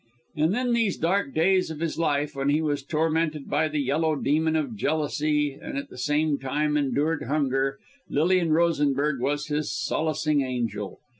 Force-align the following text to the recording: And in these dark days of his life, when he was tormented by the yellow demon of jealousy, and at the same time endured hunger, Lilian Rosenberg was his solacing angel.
And 0.35 0.55
in 0.57 0.73
these 0.73 0.97
dark 0.97 1.31
days 1.31 1.69
of 1.69 1.79
his 1.79 1.99
life, 1.99 2.35
when 2.35 2.49
he 2.49 2.59
was 2.59 2.81
tormented 2.81 3.47
by 3.47 3.67
the 3.67 3.77
yellow 3.79 4.15
demon 4.15 4.55
of 4.55 4.75
jealousy, 4.75 5.53
and 5.53 5.77
at 5.77 5.89
the 5.89 5.97
same 5.99 6.39
time 6.39 6.75
endured 6.75 7.25
hunger, 7.25 7.77
Lilian 8.09 8.51
Rosenberg 8.51 9.19
was 9.21 9.45
his 9.45 9.71
solacing 9.71 10.41
angel. 10.41 10.99